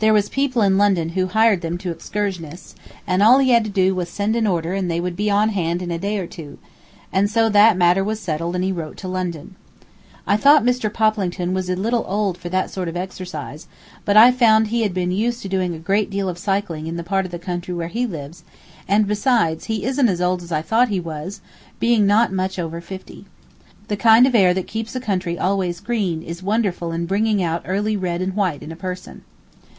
[0.00, 2.74] There was people in London who hired them to excursionists,
[3.06, 5.30] and all he had to do was to send an order and they would be
[5.30, 6.58] on hand in a day or two;
[7.12, 9.54] and so that matter was settled and he wrote to London.
[10.26, 10.92] I thought Mr.
[10.92, 13.68] Poplington was a little old for that sort of exercise,
[14.04, 16.96] but I found he had been used to doing a great deal of cycling in
[16.96, 18.42] the part of the country where he lives;
[18.88, 21.40] and besides, he isn't as old as I thought he was,
[21.78, 23.26] being not much over fifty.
[23.86, 27.62] The kind of air that keeps a country always green is wonderful in bringing out
[27.64, 29.22] early red and white in a person.